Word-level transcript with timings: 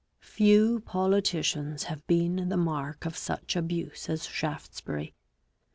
Few 0.33 0.79
politicians 0.79 1.83
have 1.83 2.07
been 2.07 2.49
the 2.49 2.57
mark 2.57 3.05
of 3.05 3.15
such 3.15 3.55
abuse 3.55 4.09
as 4.09 4.25
Shaftesbury. 4.25 5.13